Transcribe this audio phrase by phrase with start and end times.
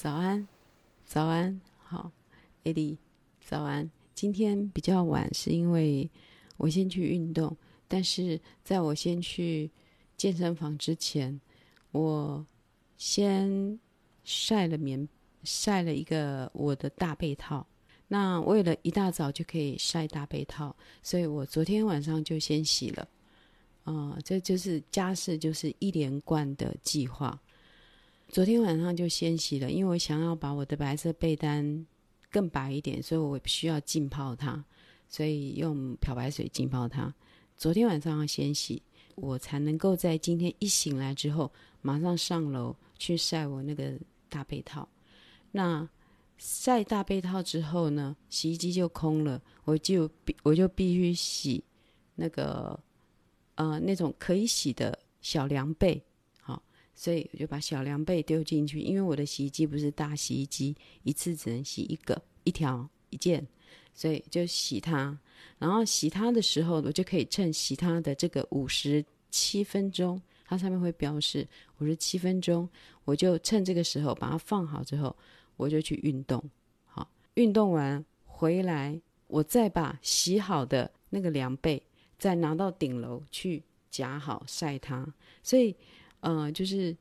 [0.00, 0.48] 早安，
[1.04, 2.10] 早安，好，
[2.64, 2.96] 艾迪，
[3.44, 3.90] 早安。
[4.14, 6.10] 今天比较晚，是因为
[6.56, 7.54] 我先去运动，
[7.86, 9.70] 但是在我先去
[10.16, 11.38] 健身房之前，
[11.92, 12.42] 我
[12.96, 13.78] 先
[14.24, 15.06] 晒了棉，
[15.44, 17.66] 晒了一个我的大被套。
[18.08, 23.06] 那为了一大早就可以晒大被套，所以我昨天晚上就先洗了。
[23.84, 27.38] 啊、这就是家事，就是一连贯的计划。
[28.32, 31.84] 昨天晚上就先洗了，因为我想要把我的白色被单
[32.30, 34.64] 更白一点，所以我需要浸泡它，
[35.08, 37.12] 所以用漂白水浸泡它。
[37.56, 38.80] 昨天晚上要先洗，
[39.16, 41.50] 我才能够在今天一醒来之后，
[41.82, 43.94] 马上上楼去晒我那个
[44.28, 44.88] 大被套。
[45.50, 45.88] 那
[46.38, 51.64] 晒大被套之后呢，洗衣机就空了，我就必我就必须洗
[52.14, 52.78] 那个
[53.56, 56.00] 呃那种可以洗的小凉被。
[57.00, 63.42] 所以我就把小凉被丢进去，因为我的洗衣机不是大洗衣机，一次只能洗一个、一条、一件，
[63.94, 65.18] 所以就洗它。
[65.58, 72.68] 然后洗它的时候，我就可以趁洗它的这个五十七分钟，它上面会标示五十七分钟，
[73.06, 75.16] 我就趁这个时候把它放好之后，
[75.56, 76.44] 我就去运动。
[76.84, 81.82] 好，运动完回来，我再把洗好的那个凉被
[82.18, 85.10] 再拿到顶楼去夹好晒它。
[85.42, 85.74] 所以。
[86.20, 86.96] 嗯、呃，就是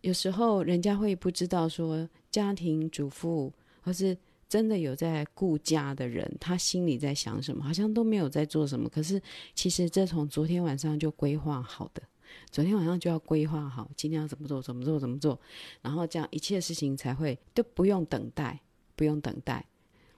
[0.00, 4.16] 有时候人家会不知道说，家庭主妇或是
[4.48, 8.88] 真的有在顾家的人，他心里在想什么，好像都没有在做什么。
[8.88, 9.20] 可是
[9.54, 12.02] 其实这从昨天晚上就规划好的，
[12.50, 15.40] 昨天晚上就要规划好今天要怎么做，怎么做，怎么做，
[15.80, 18.60] 然后这样一切事情才会都不用等待，
[18.94, 19.64] 不用等待。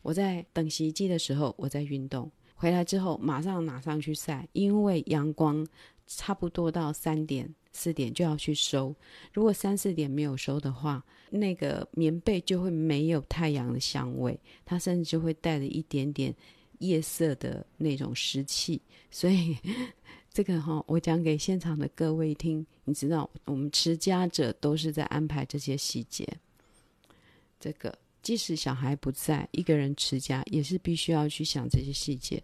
[0.03, 5.67] 我在等洗衣机的时候，我在运动，回来之后马上拿上去晒，因为阳光
[6.07, 7.55] 差不多到三点。
[7.75, 8.95] 四点就要去收，
[9.33, 16.33] 如果三四点没有收的话，那个棉被就会没有太阳的香味，它甚至就会带着一点点
[16.79, 18.81] 夜色的那种湿气。
[19.11, 19.59] 所以
[20.33, 26.27] 这个哈、我讲给现场的各位听，你知道，我们持家者都是在安排这些细节。
[27.59, 27.93] 这个
[28.23, 32.41] 即使小孩不在，一个人持家也是必须要去想这些细节，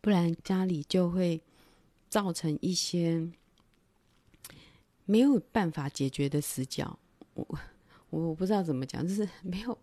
[0.00, 1.38] 不然家里就会
[2.08, 3.30] 造成一些。
[5.10, 6.96] 没有办法解决的死角，
[7.34, 7.44] 我
[8.10, 9.76] 我我不知道怎么讲，就是没有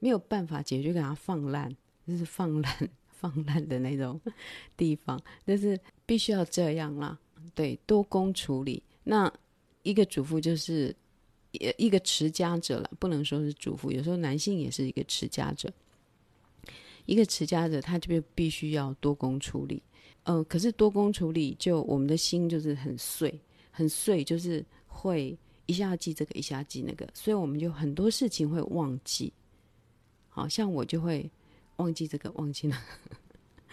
[0.00, 1.72] 没有办法解决，给它放烂，
[2.04, 4.20] 就是放烂 放烂的那种
[4.76, 5.16] 地方，
[5.46, 7.16] 就是必须要这样啦。
[7.54, 8.82] 对，多工处理。
[9.04, 9.32] 那
[9.84, 10.92] 一个主妇就是
[11.52, 15.72] 一个持家者了，不能说是主妇，有时候男性也是一个持家者。
[17.06, 19.80] 一个持家者，他就必须要多工处理。
[20.24, 23.40] 嗯、呃，可是多工处理，就我们的心就是很碎。
[23.72, 29.32] 很碎，就是会一下记这个，一下记那个，所以我们就很多事情会忘记。
[30.28, 31.28] 好像我就会
[31.76, 33.16] 忘记这个，忘记那个，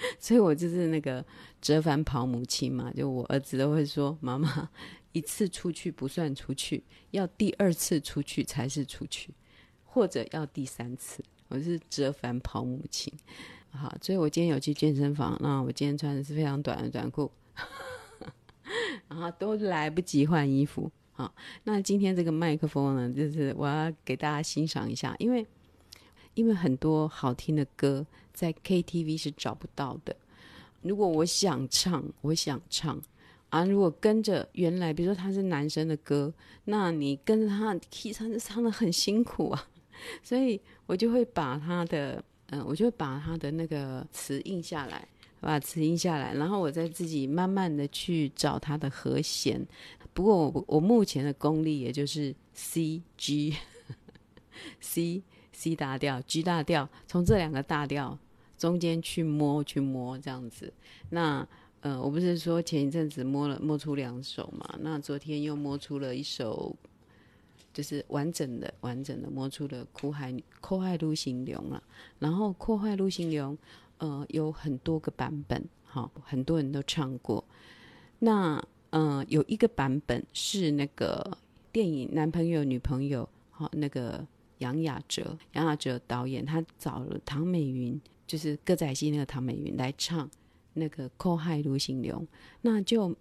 [0.19, 1.23] 所以我就是那个
[1.61, 2.91] 折返跑母亲嘛。
[2.91, 4.69] 就我儿子都会说：“妈妈，
[5.11, 9.33] 一次出去不算出去，要第二次出去才是出去，
[9.85, 13.11] 或者要第三次。”我是折返跑母亲。
[13.71, 17.31] 好，所以我今天有去健身房，那我今天穿的是非常短的短裤。
[19.07, 25.45] 然 后都来不及换衣服，好，那今天这个麦克风呢，就是我要给大家欣赏一下，因为
[26.33, 30.15] 因为很多好听的歌在 KTV 是找不到的。
[30.81, 33.01] 如果我想唱，我想唱
[33.49, 36.33] 啊，如果跟着原来，比如说他是男生的歌，
[36.65, 39.67] 那你跟着他 key 唱，就唱的很辛苦啊，
[40.23, 45.05] 所以我就会把他的，嗯，我就会把他的那个词印下来。
[45.41, 49.65] 把词音下来，然后我再自己慢慢的去找它的和弦。
[50.13, 53.55] 不过我我目前的功力也就是 C G
[54.81, 55.21] C
[55.53, 58.17] C 大调 G 大调，从这两个大调
[58.57, 60.73] 中间去摸去摸这样子。
[61.09, 61.47] 那
[61.79, 64.77] 呃，我不是说前一阵子摸了摸出两首嘛？
[64.81, 66.75] 那昨天又摸出了一首，
[67.73, 71.81] 就是完整的完整的摸出了《苦海苦海路行龙》了。
[72.17, 73.55] 然后《苦海路行龙》。
[73.99, 77.45] 呃，有很多个版本，好，很多人都唱过。
[78.17, 81.37] 那呃，有一个版本是那个
[81.71, 84.25] 电影《男朋友女朋友》，好，那个
[84.59, 90.29] 杨雅哲，杨雅哲导演，他找了唐美云，就是歌仔戏那个唐美云来唱
[90.73, 92.21] 那个《扣海陆行龙》，
[92.61, 93.15] 那就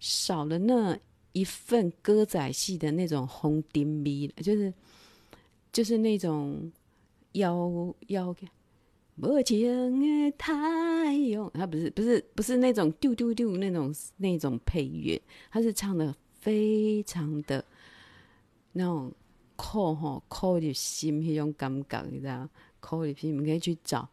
[0.00, 0.98] 少了那
[1.32, 4.72] 一份歌仔戏的那种红丁味，就是
[5.70, 6.72] 就是那种
[7.32, 8.34] 妖妖。
[9.16, 15.20] 无情的太阳，他不是不是不是那种丢丢丢那种那种配乐，
[15.50, 17.64] 他是唱的非常的
[18.72, 19.12] 那种
[19.56, 22.48] 扣吼扣入心那种感觉，你知道？
[22.80, 24.06] 扣入心，你可以去找，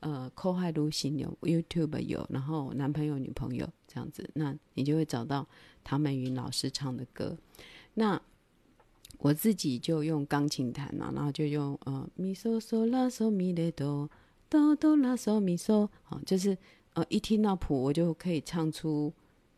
[0.00, 5.46] 呃，扣海卢心有 YouTube 有，然后男朋友女朋友这样子，那你就会找到
[5.82, 7.36] 唐美云老师唱的歌。
[7.92, 8.18] 那
[9.18, 14.08] 我自己就用钢琴弹嘛，然后就用呃咪嗦嗦拉嗦咪来哆
[14.54, 16.56] 哆哆拉嗦咪嗦，好，就是
[16.92, 19.12] 呃一听到谱我就可以唱出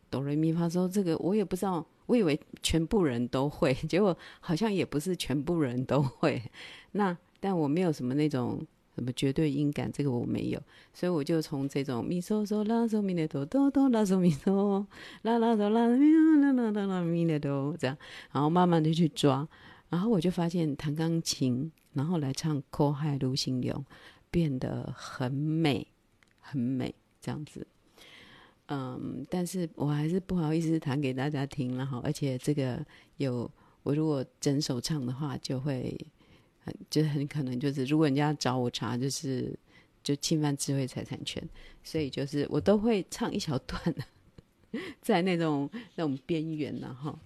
[0.09, 0.89] 哆来咪发嗦。
[0.89, 6.43] 这个我也不知道，我以为全部人都会， 结果好像也不是全部人都会。
[6.93, 10.59] 那但我没有什么那种什么绝对音感，这个我没有，
[10.95, 14.87] 所以我就从这种咪嗦嗦拉嗦咪的哆哆哆拉嗦咪嗦
[15.21, 16.11] 拉拉嗦拉咪
[16.41, 17.99] 啦啦啦啦咪的哆这样，
[18.33, 19.47] 然后慢慢的去抓，
[19.91, 23.71] 然后我就发现弹钢琴，然后来唱《苦海愈成龙》，
[24.31, 25.87] 变得很美，
[26.41, 27.67] 很美这样子。
[28.69, 32.85] 嗯，但是我还是不好意思弹给大家听了哈，而且这个
[33.17, 33.49] 有
[33.85, 35.97] 我如果整首唱的话，就会
[36.65, 39.57] 很就很可能就是如果人家找我查，就是
[40.03, 41.41] 就侵犯智慧财产权，
[41.85, 43.95] 所以就是我都会唱一小段，
[45.01, 47.17] 在那种那种边缘呢哈。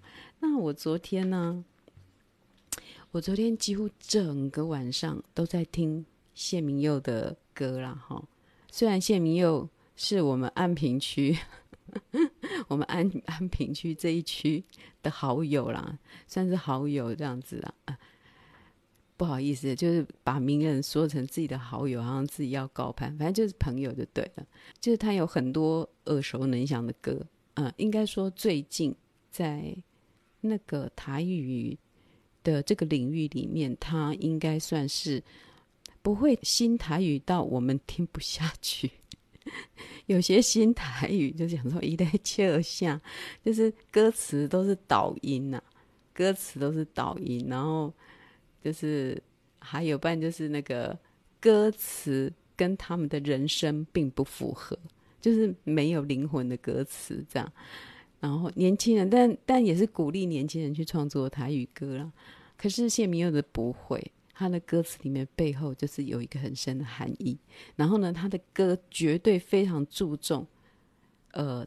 [0.40, 1.64] 那我昨天呢，
[3.12, 6.04] 我昨天几乎整个晚上都在听
[6.40, 8.22] 谢明佑的歌啦哈，
[8.70, 9.68] 虽然谢明佑。
[10.02, 11.36] 是我们安平区，
[12.68, 14.64] 我们安安平区这一区
[15.02, 17.98] 的好友啦，算是好友这样子啊。
[19.18, 24.46] 不好意思，就是把名人说成自己的好友，好像自己要高攀，反正就是朋友就对了。
[24.80, 27.20] 就是他有很多耳熟能详的歌，
[27.56, 28.96] 嗯，应该说最近
[29.30, 29.76] 在
[30.40, 31.78] 那个台语
[32.42, 35.22] 的这个领域里面，他应该算是
[36.02, 38.90] 不会新台语到我们听不下去。
[40.06, 43.00] 有些新台语就讲说一代切尔像，
[43.44, 45.62] 就是歌词都是导音呐、
[46.12, 47.92] 歌词都是导音，然后
[48.62, 49.20] 就是
[49.58, 50.96] 还有半就是那个
[51.40, 54.78] 歌词跟他们的人生并不符合，
[55.20, 57.52] 就是没有灵魂的歌词这样。
[58.20, 62.12] 然后年轻人，但但也是鼓励年轻人去创作台语歌啦。
[62.56, 64.12] 可是谢明佑的不会。
[64.40, 67.38] 他的歌词里面背后就是有一个很深的含义，
[67.76, 70.46] 然后呢，他的歌绝对非常注重，
[71.32, 71.66] 呃，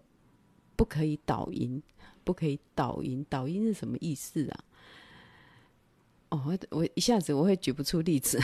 [0.75, 1.79] 不可以导音，
[2.23, 4.63] 不可以导音，导音是什么意思啊？
[6.29, 8.41] 哦，我我一下子我会举不出例子，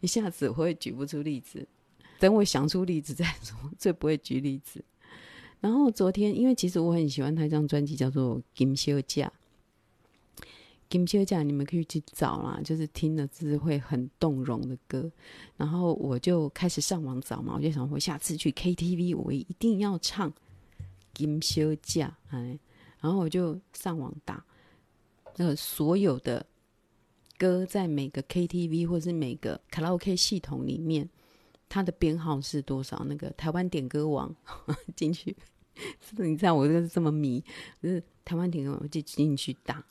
[0.00, 1.64] 一下子我会举不出例子，
[2.18, 4.84] 等我想出例子再说，最不会举例子。
[5.60, 9.24] 然后昨天，因为其实我很喜欢他一张专辑，叫做《金小姐》。
[10.92, 15.10] 金秋讲，你们可以去找啦，就是听了就是会很动容的歌。
[15.56, 20.30] 然后我就开始上网找嘛，我就想我下次去 KTV，我一定要唱
[21.14, 22.58] 金秋讲，哎，
[23.00, 24.44] 然后我就上网打
[25.36, 26.44] 那所有的
[27.38, 31.08] 歌，在每个 KTV 或是每个卡拉 OK 系统里面，
[31.70, 33.02] 它的编号是多少？
[33.08, 34.36] 那个台湾点歌网
[34.94, 35.34] 进去，
[36.04, 37.42] 是不是你知道我这个是这么迷，
[37.82, 39.82] 就是台湾点歌网，我就进去打。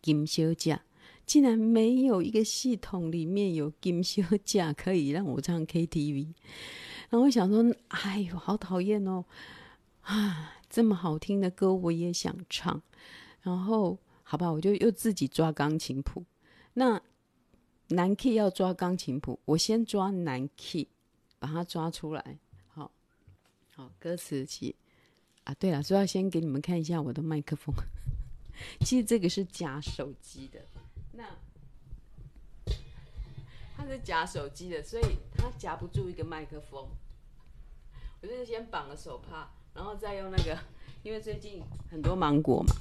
[0.00, 0.80] 金小姐
[1.26, 6.32] 竟然没有一个系统里面有金小姐可以让我唱 KTV，
[7.10, 9.24] 然后我想说，哎呦，好讨厌哦！
[10.02, 12.80] 啊，这么好听的歌我也想唱，
[13.42, 16.24] 然后好吧，我就又自己抓钢琴谱。
[16.72, 17.00] 那
[17.88, 20.88] 男 key 要抓钢琴谱，我先抓男 key，
[21.38, 22.38] 把它抓出来。
[22.68, 22.90] 好，
[23.74, 24.74] 好，歌词起
[25.44, 27.74] 啊，对了，所以要先给你们看一下我的麦克风。
[28.80, 30.60] 其实这个是夹手机的，
[31.12, 31.24] 那
[33.76, 35.04] 它是夹手机的，所以
[35.36, 36.88] 它夹不住一个麦克风。
[38.20, 40.58] 我就是先绑了手帕，然后再用那个，
[41.04, 42.74] 因为最近很多芒果嘛，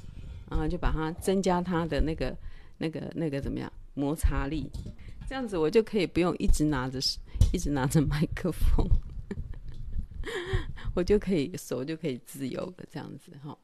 [0.49, 2.35] 然后就把它增加它的那个、
[2.79, 4.67] 那个、那个怎么样摩擦力，
[5.29, 6.97] 这样子我就可以不用一直拿着
[7.53, 8.89] 一直拿着麦克风，
[10.95, 13.55] 我就可以手就可以自由的这样子哈。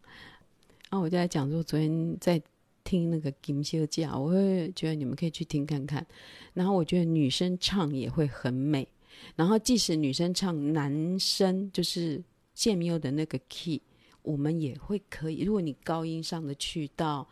[0.93, 2.39] 那我就在讲说，昨天在
[2.83, 6.05] 听那个金小姐，我会觉得你们可以去听看看。
[6.53, 8.87] 然后我觉得女生唱也会很美。
[9.35, 12.23] 然后即使女生唱，男生就是
[12.53, 13.81] 谢明佑的那个 key，
[14.21, 15.41] 我们也会可以。
[15.41, 17.27] 如果你高音上的去到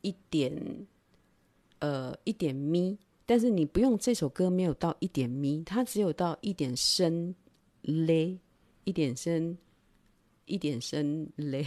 [0.00, 0.50] 一点，
[1.80, 7.34] 呃，一点咪，但是你不用这首歌没有到一点咪，它只有到一点升
[7.82, 8.38] 嘞，
[8.84, 9.58] 一点升，
[10.46, 11.66] 一点升嘞。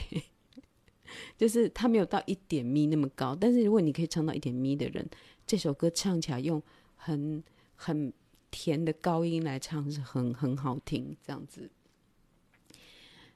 [1.37, 5.07] 就是他没有到一点咪那么高，但是如果你可以唱到一点咪的人，
[5.45, 6.61] 这首歌唱起来用
[6.95, 7.43] 很
[7.75, 8.11] 很
[8.49, 11.69] 甜的高音来唱是很很好听这样子。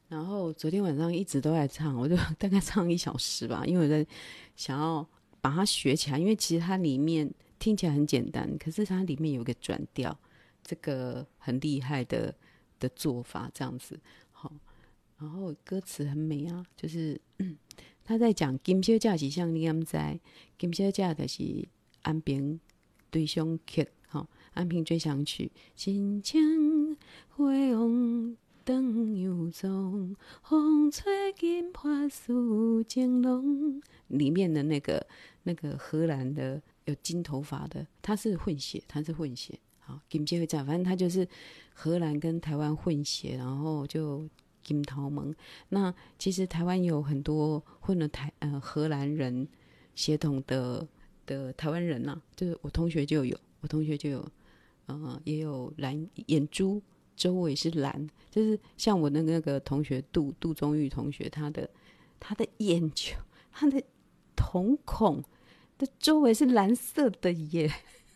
[0.07, 4.05] 然后昨天晚上一直都在唱，我就大概唱一小时吧，因为我在
[4.55, 5.07] 想要
[5.39, 10.17] 把它学起来，因为其实它里面听起来很简单，可是它里面有个转调，
[10.63, 12.33] 这个很厉害的
[12.79, 13.99] 的做法，这样子。
[15.19, 17.19] 然后歌词很美啊，就是
[18.03, 20.19] 他在讲金小姐是像你咁在，
[20.57, 21.67] 金小姐就是
[22.01, 22.59] 安平
[23.11, 26.97] 对象曲，哈，安平追想曲，心情
[27.29, 28.35] 辉煌。
[28.65, 33.81] 灯又重，风吹金发素净浓。
[34.09, 35.07] 里面的那个
[35.41, 39.59] 那个荷兰的有金头发的，他是混血，他是混血。
[39.79, 41.27] 好，金杰会讲，反正他就是
[41.73, 44.29] 荷兰跟台湾混血，然后就
[44.69, 45.33] 金桃盟。
[45.69, 49.47] 那其实台湾有很多混了台呃荷兰人
[49.95, 50.88] 血统的
[51.25, 54.31] 的台湾人呐、就是我同学就有，我同学就有，
[54.85, 56.81] 呃，也有蓝眼珠。
[57.15, 61.69] 周围是蓝，就是像我的那个同学杜杜宗玉同学，他的
[62.17, 63.19] 他的眼球，
[63.51, 63.83] 他的
[64.38, 65.21] 瞳孔
[65.77, 67.69] 的周围是蓝色的耶，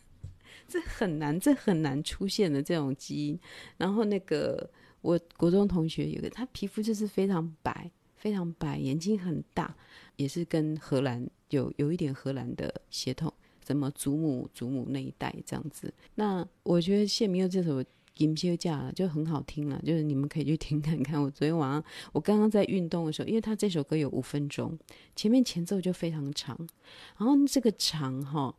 [0.66, 3.38] 这很难，这很难出现的这种基因。
[3.76, 4.70] 然后那个
[5.04, 9.76] 我国中同学有个，他皮肤就是非常白，非常白，眼睛很大，
[10.16, 13.30] 也是跟荷兰有有一点荷兰的血统，
[13.66, 15.92] 什么祖母祖母那一代这样子。
[16.14, 17.84] 那我觉得谢铭祐这首。
[18.14, 21.20] 金小姐就很好听了，就是你们可以去听看看。
[21.20, 24.78] 我昨天晚上，我刚刚在运动的时候，因为他这首歌有五分钟，
[25.16, 26.56] 前面前奏就非常长，
[27.18, 28.54] 然后这个长哈，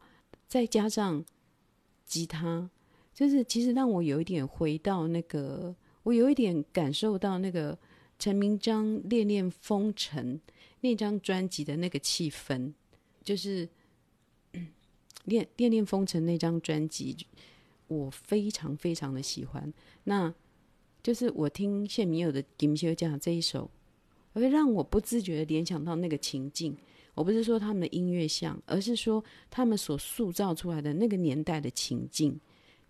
[0.46, 1.24] 再加上
[2.06, 2.70] 吉他，
[3.14, 5.74] 就是其实让我有一点回到那个，
[6.06, 7.76] 我有一点感受到那个
[8.20, 10.40] 陈明章《恋恋风尘》
[10.82, 12.72] 那张专辑的那个气氛，
[13.24, 13.68] 就是
[15.24, 17.18] 《恋恋恋风尘》那张专辑。
[17.88, 20.34] 我非常非常的喜欢，那
[21.02, 23.70] 就是我听谢明友的《金小姐》这一首，
[24.34, 26.78] 会让我不自觉的联想到那个情境。
[27.16, 32.40] 我不是说他们的音乐像，而是说他们所塑造出来的那个年代的情境，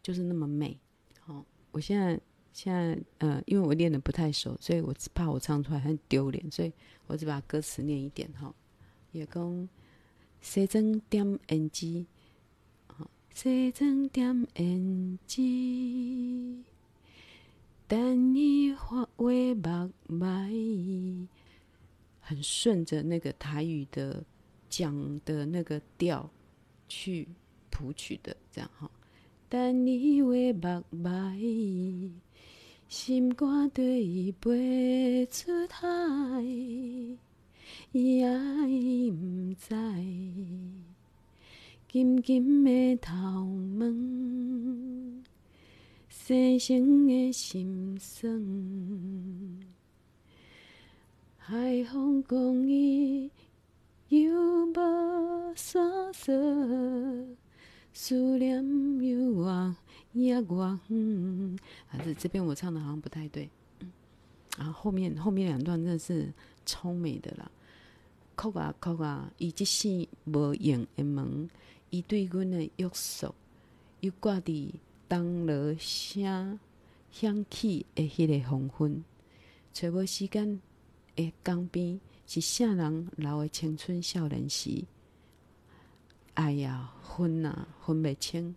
[0.04, 0.78] 就是那么美。
[1.20, 2.20] 好，我现在
[2.56, 6.72] 现在呃，因为我练的不太熟，所以我怕我唱出来很丢脸，所以
[7.06, 8.56] 我只把歌词念一点哈。
[9.12, 9.70] 也讲
[10.40, 12.06] 西装点胭脂。
[13.34, 16.64] 西装点胭脂，
[17.90, 21.28] 等你化为目眉，
[22.22, 24.24] 很顺着那个台语的
[24.70, 26.32] 讲的那个调
[26.88, 27.28] 去
[27.70, 28.90] 谱曲的，这样哈。
[29.50, 32.10] 等你为目眉，
[32.88, 35.88] 心肝对飞出海，
[37.92, 38.30] 伊也
[39.12, 39.76] 不知。
[41.88, 43.14] 金金的头
[43.46, 43.86] 毛，
[46.10, 48.40] 生生的心酸。
[51.38, 53.32] 海风讲伊
[54.10, 54.74] 犹无
[55.56, 56.34] 煞色，
[57.94, 58.64] 思念
[59.02, 59.44] 犹
[60.16, 61.60] 我也远。
[61.90, 63.50] 啊，这这边我唱的好像不太对。
[64.58, 66.34] 然后后面后面两段真的是
[66.66, 67.52] 超美的啦。
[68.36, 71.50] 哭啊哭啊，伊即生无用的门。
[71.92, 73.34] 伊对阮的约束，
[74.02, 74.72] 又挂伫
[75.08, 76.60] 当落声
[77.12, 79.04] 响起的迄个黄昏，
[79.72, 80.60] 揣无时间
[81.16, 84.84] 的江边，是啥人老的青春少年时？
[86.34, 88.54] 哎呀，分啊分袂清，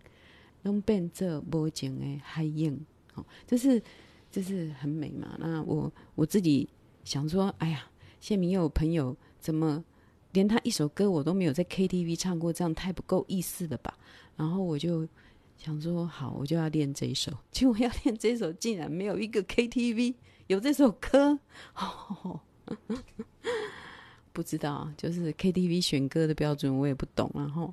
[0.68, 2.84] 拢变做无情的海影。
[3.12, 3.82] 好，就是
[4.30, 5.36] 就是很美嘛。
[5.38, 6.68] 那我我自己
[7.04, 9.82] 想说，哎呀，谢铭祐朋友怎么？
[10.32, 13.98] 连他一首歌我都没有在 KTV 唱过，这样太不够意思了吧？
[14.36, 15.08] 然后我就
[15.56, 17.32] 想说，好，我就要练这一首。
[17.50, 20.14] 结果要练这首，竟然没有一个 KTV
[20.46, 21.38] 有这首歌，
[21.74, 22.38] 哦、
[24.34, 27.30] 不知道，就是 KTV 选歌的标准我也不懂。
[27.34, 27.72] 然后，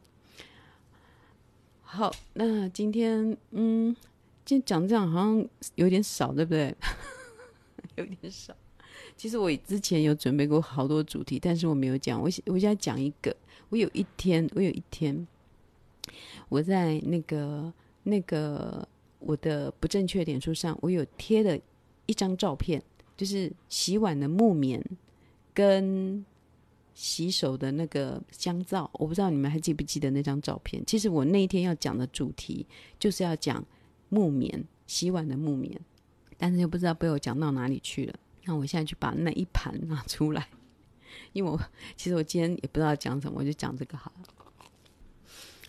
[1.86, 3.96] 好，那今天嗯，
[4.44, 6.76] 今天讲这样好像有点少，对不对？
[7.96, 8.54] 有点少。
[9.16, 12.20] 其实我之前有准备过好多主题，但是我没有讲。
[12.20, 13.34] 我我现在讲一个。
[13.70, 15.26] 我有一天，我有一天，
[16.50, 17.72] 我在那个
[18.04, 18.88] 那个
[19.20, 21.58] 我的不正确点书上，我有贴了
[22.06, 22.82] 一张照片，
[23.16, 24.84] 就是洗碗的木棉
[25.54, 26.24] 跟
[26.96, 28.90] 洗手的那个香皂。
[28.94, 30.84] 我不知道你们还记不记得那张照片？
[30.88, 32.66] 其实我那一天要讲的主题
[32.98, 33.64] 就是要讲
[34.10, 35.80] 木棉，洗碗的木棉，
[36.38, 38.16] 但是又不知道被我讲到哪里去了。
[38.46, 40.48] 那我现在去把那一盘拿出来，
[41.34, 41.60] 因为我
[41.96, 44.28] 其实我今天也不知道讲什么，我就讲这个好了。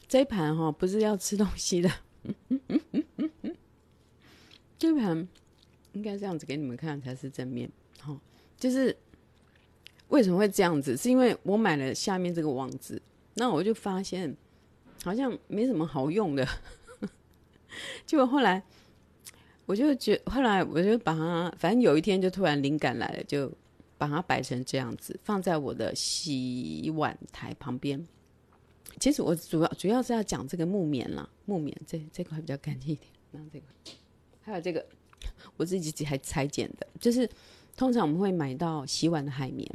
[0.07, 1.91] 这一盘哈不是要吃东西的，
[4.79, 5.27] 这一盘
[5.95, 7.69] 应该这样子给你们看才是正面。
[7.99, 8.21] 好、哦，
[8.57, 8.97] 就是
[10.09, 10.97] 为什么会这样子？
[10.97, 13.01] 是因为我买了下面这个网子，
[13.35, 14.35] 那我就发现
[15.03, 16.47] 好像没什么好用的。
[18.07, 18.63] 结果后来
[19.67, 23.53] 我就觉，后来我就把它，反正有一天就突然灵感来了，就
[23.99, 28.07] 把它摆成这样子，放在我的洗碗台旁边。
[28.99, 33.11] 其实我主要主要是要讲这个木棉啦，木棉这这块比较干净一点。
[33.33, 33.67] 然后这个
[34.41, 34.87] 还有这个，
[35.57, 37.29] 我自己还裁剪的，就是
[37.77, 39.69] 通常我们会买到洗碗的海绵，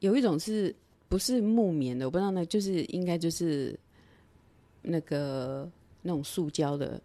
[0.00, 0.74] 有一种是
[1.08, 2.04] 不是木棉的？
[2.06, 3.78] 我不知道那就是应该就是
[4.82, 5.70] 那个
[6.02, 7.00] 那种塑胶的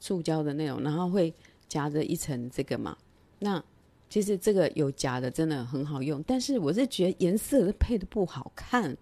[0.00, 1.32] 塑胶的那种，然后会
[1.68, 2.96] 夹着一层这个嘛。
[3.38, 3.62] 那
[4.08, 8.96] 其实这个有夹的真的很好用，但是我是觉得颜色配的不好看。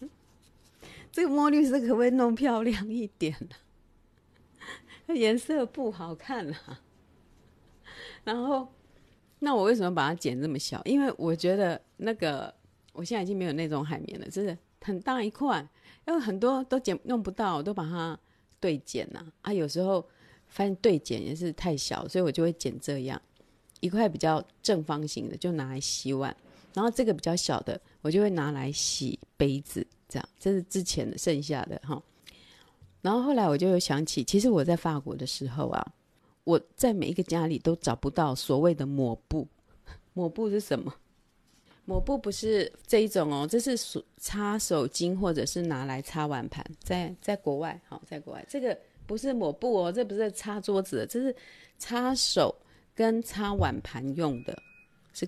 [1.10, 5.14] 这个墨绿色可不可以弄漂亮一点呢？
[5.14, 6.80] 颜色不好看啊。
[8.24, 8.68] 然后，
[9.40, 10.80] 那我为什么把它剪这么小？
[10.84, 12.54] 因为我觉得那个
[12.98, 15.64] 我现在已经没有那种海绵了，就是很大一块，
[16.08, 18.18] 因为很多都剪弄不到，我都把它
[18.58, 19.24] 对剪呐。
[19.42, 20.04] 啊，有时候
[20.48, 23.22] 发现对剪也是太小，所以我就会剪这样
[23.78, 26.36] 一块比较正方形的，就拿来洗碗。
[26.74, 29.86] 然后这个比较小的，我就会拿来洗杯子。
[30.08, 32.02] 这样，这是之前的剩下的哈。
[33.00, 35.92] 然后后来我就又想起，其实我在法国的时候啊，
[36.42, 39.46] 我在每一个家里都找不到所谓的抹布。
[40.14, 40.92] 抹布是什么？
[41.88, 43.74] 抹布不是这一种哦，这是
[44.18, 46.62] 擦手巾或者是拿来擦碗盘。
[46.78, 51.34] 在在国外，好，在国外这个不是抹布哦，这不是擦桌子的，这是
[51.78, 52.54] 擦手
[52.94, 54.62] 跟擦碗盘用的，
[55.14, 55.26] 是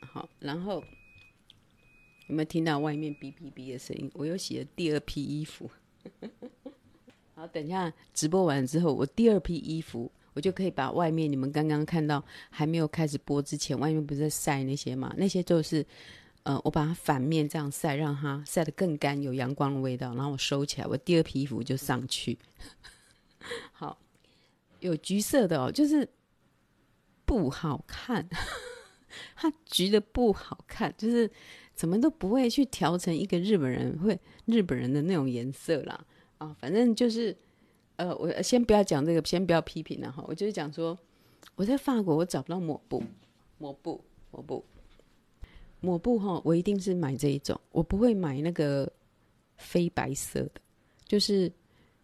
[0.00, 0.80] 好，然后。
[2.28, 4.10] 有没有听到外面哔哔哔的声音？
[4.14, 5.68] 我又洗了第二批衣服。
[7.34, 15.14] 好，等一下直播完之后，我第二批衣服，我就可以把外面你们刚刚看到还没有开始播之前，外面不是在晒那些嘛？
[15.16, 15.84] 那些就是，
[16.42, 22.38] 呃，我把它反面这样晒，让它晒得更干，有阳光的味道，然后我收起来，我第二批衣服就上去。
[23.72, 23.98] 好，
[24.80, 26.08] 有橘色的哦，就是
[27.24, 28.28] 不好看，
[29.34, 31.30] 它橘的不好看，就是。
[31.76, 36.06] 怎么都不会去调成一个日本人会日本人的那种颜色啦
[36.38, 37.36] 啊，反正就是，
[37.96, 40.24] 呃，我先不要讲这个，先不要批评了哈。
[40.26, 40.98] 我就是讲说，
[41.54, 43.02] 我在法国我找不到抹布，
[43.58, 44.64] 抹布，抹布，
[45.80, 48.90] 抹布哈，我一定是买这一种，我不会买那个
[49.56, 50.60] 非白色的，
[51.06, 51.50] 就是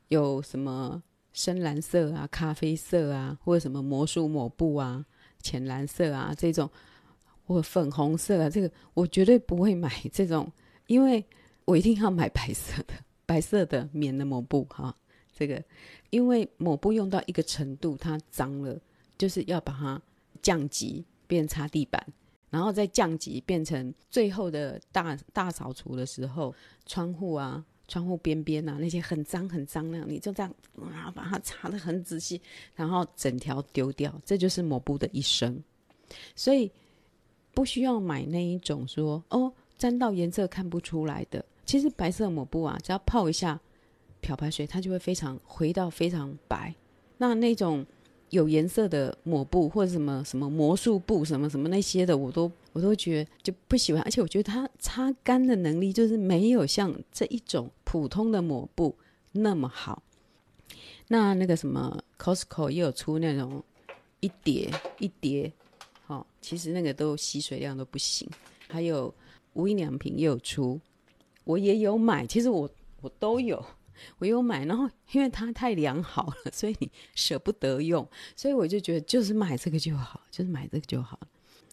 [0.08, 5.04] 有什么深蓝色啊、咖啡色啊，或者什么魔术抹布啊、
[5.40, 6.70] 浅蓝色啊这种。
[7.46, 10.48] 或粉红色啊，这个我绝对不会买这种，
[10.86, 11.24] 因为
[11.64, 12.94] 我一定要买白色的，
[13.26, 14.96] 白色的棉的抹布哈。
[15.40, 15.64] 这个，
[16.10, 18.78] 因为抹布用到一个程度，它脏了，
[19.18, 20.00] 就是要把它
[20.40, 22.06] 降级变擦地板，
[22.50, 26.54] 然后再降级变成最后的大大扫除的时候，
[26.86, 32.40] 窗户啊、窗户边边啊那些很脏很脏那样，你就这样啊把它擦得很仔细，
[32.76, 35.60] 然后整条丢掉，这就是抹布的一生，
[36.36, 36.70] 所以。
[37.52, 41.44] 不需要买那一种说哦，沾到颜色看不出来的。
[41.66, 43.60] 其实白色抹布啊，只要泡一下
[44.20, 46.74] 漂白水，它就会非常回到非常白。
[47.18, 47.84] 那那种
[48.30, 54.02] 有颜色的抹布或者什么什么魔术布什么什么那些的，我都我都觉得就不喜欢。
[54.02, 58.96] 而且我觉得它擦干的能力就是没有像这一种普通的抹布
[59.32, 60.02] 那么好。
[61.08, 63.62] 那那个什么 Costco 也有出那种
[64.20, 65.52] 一叠一叠。
[66.06, 68.28] 哦，其实那个都吸水量都不行。
[68.68, 69.12] 还有
[69.52, 70.80] 无印良品也有出，
[71.44, 72.26] 我也有买。
[72.26, 73.64] 其实我我都有，
[74.18, 74.64] 我有买。
[74.64, 81.18] 然后因为它太良好了， 所以你舍不得用，所以我就觉得就是买这个就好，就是买这个就好。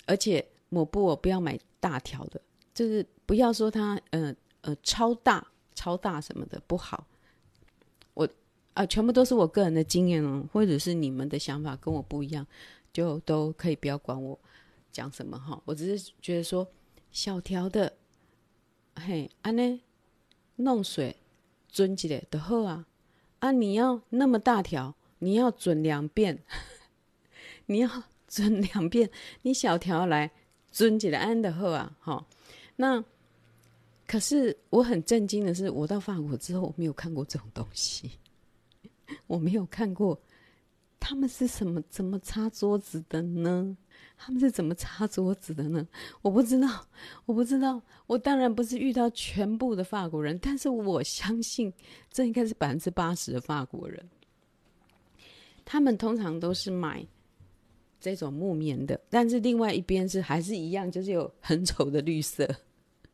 [0.06, 2.42] 而且抹布我不要买大条的，
[2.74, 7.06] 就是不要说它呃呃超大超大什么的不好。
[8.13, 8.28] 我
[8.74, 12.46] 啊、全部都是我个人的经验哦，或者是你们的想法跟我不一样。
[12.94, 14.40] 就都可以不要管我
[14.92, 16.68] 讲什么哈，我只是觉得说
[17.12, 17.96] 小条的，
[18.96, 19.82] 嘿，安呢
[20.56, 21.16] 弄水
[21.69, 22.86] 准起来的好啊，
[23.39, 26.43] 啊你要那么大条，你要准两遍，
[27.67, 29.10] 你要准两遍，
[29.41, 30.32] 你小条来
[30.71, 32.25] 准起来安的好啊，哈，
[32.75, 33.03] 那
[34.08, 38.12] 可是我很震惊的是，我到法国之后我没有看过这种东西，
[39.27, 40.19] 我没有看过。
[40.99, 43.77] 他们是什么怎么擦桌子的呢？
[44.17, 45.88] 他们是怎么擦桌子的呢？
[46.21, 46.88] 我不知道，
[47.25, 47.82] 我不知道。
[48.08, 51.71] 我当然不是遇到全部的法国人，但是我相信
[52.12, 54.10] 这应该是百分之八十的法国人。
[55.63, 57.06] 他们通常都是买
[57.99, 62.47] 这种木棉的，但是另外一边是还是一样，就是有很丑的绿色。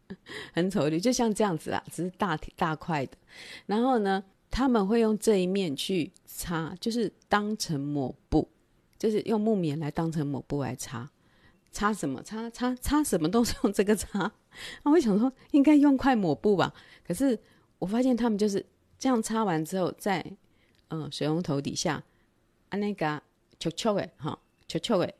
[0.53, 3.17] 很丑绿，就像这样子啦，只是大大块的。
[3.65, 8.47] 然后呢，他们会用这一面去擦，就是当成抹布，
[9.03, 11.09] 就是用木棉来当成抹布来擦。
[11.73, 12.23] 擦什么？
[12.23, 14.31] 擦擦擦什么都是用这个擦。
[14.81, 16.73] 那我想说，应该用块抹布吧？
[17.05, 17.37] 可是
[17.79, 18.65] 我发现他们就是
[18.97, 20.25] 这样擦完之后，在
[20.87, 22.01] 嗯水龙头底下，
[22.69, 23.21] 啊那个
[23.59, 24.39] 球球诶，哈，
[24.69, 25.13] 球球诶，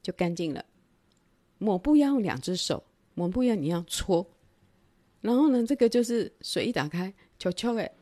[0.00, 0.64] 就干净了。
[1.58, 4.26] 抹布要用两只手，抹布要你要搓。
[5.20, 7.92] 然后呢，这个就是水一打开，球球诶，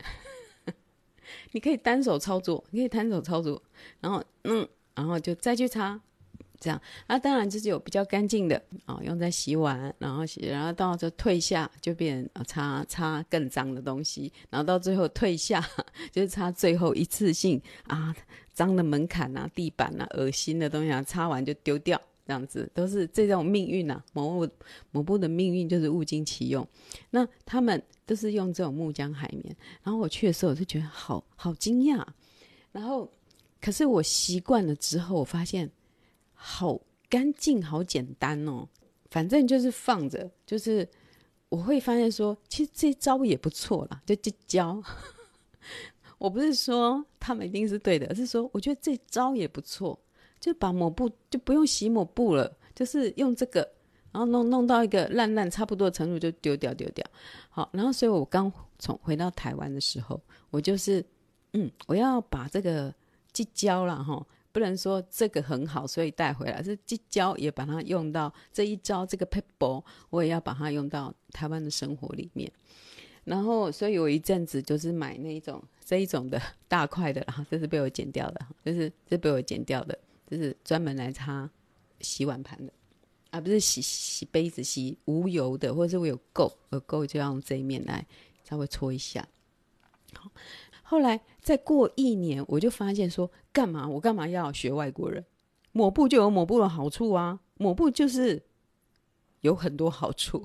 [1.51, 3.61] 你可以单手操作，你可以单手操作。
[3.99, 6.01] 然后嗯，然后就再去擦。
[6.61, 15.61] 这样，那、啊、当然就是有比较干净的啊、哦，用在洗碗，然后洗，然后到这退下就变擦擦更脏的东西，然后到最后退下
[16.13, 18.15] 就是擦最后一次性啊，
[18.53, 24.05] 脏的门槛啊、地板啊、恶心的东西啊，擦完就丢掉，这样子都是这种命运呐、啊。
[24.13, 24.53] 抹布
[24.93, 26.65] 抹布的命运就是物尽其用，
[27.11, 32.07] 那他们都是用这种木浆海绵，然后我去的时候我就觉得好好惊讶，
[32.71, 33.13] 然后
[33.63, 35.71] 可是我习惯了之后，我发现。
[36.45, 36.77] 好
[37.09, 38.69] 干净，好简单哦。
[39.13, 40.89] 反正就是放着，就是
[41.51, 44.83] 我会发现说，其实这招也不错啦， 就这教。
[46.19, 49.97] 我不是说他们一定是对的，而是说我觉得这招也不错，
[50.41, 53.61] 就把抹布就不用洗抹布了，就是用这个，
[54.11, 57.07] 然后弄弄到一个烂烂差不多的程度就丢掉丢掉。
[57.51, 60.21] 好，然后所以我刚从回到台湾的时候，
[60.51, 61.05] 我就是
[61.53, 62.93] 嗯，我要把这个
[63.33, 64.27] 这教了哈。
[64.53, 66.63] 不能说这个很好，所以带回来。
[66.63, 72.53] 是这招也把它用到这一招，这个 paper 我也要把它用到台湾的生活里面。
[73.25, 79.99] 然后，所以我一阵子就是买那一种这一种的大块的，然后这是被我剪掉的，就是这被我剪掉的，
[80.31, 81.49] 就是专门来擦
[82.01, 82.71] 洗碗盘的，
[83.31, 88.07] 而、啊、不是洗洗杯子、洗无油的，或是我有垢有垢就要用这一面来
[88.45, 89.27] 稍微搓一下。
[90.13, 90.31] 好。
[90.93, 95.25] 后来再过一年，我就发现说，干嘛我干嘛要学外国人？
[95.73, 98.43] 抹布就有抹布的好处啊，抹布就是
[99.41, 100.45] 有很多好处。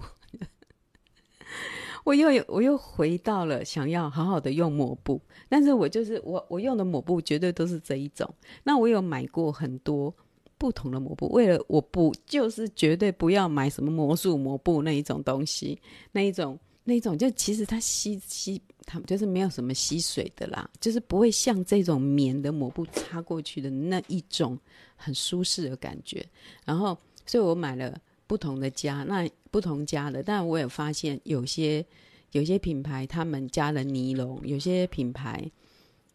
[2.06, 8.34] 我又有我又回到了想要好好的用抹布，但是我就是我我用的抹布绝对都是这一种。
[8.64, 10.16] 那我有买过很多
[10.58, 15.78] 不同的抹布，为了我不就是绝对不要买什么魔术抹布那一种东西，
[16.14, 16.58] 那一种。
[16.90, 24.58] 那种就其实它吸吸，它就是没有什么吸水的啦，就是不会像这种棉的抹布擦过去的那一种
[24.96, 26.26] 很舒适的感觉。
[26.64, 31.86] 然后，所以我买了不同的家，那不同家的，但我也发现有些
[32.32, 35.44] 有些品牌他们加了尼龙，有些品牌